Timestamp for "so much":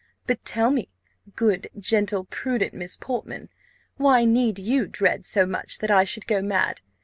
5.27-5.77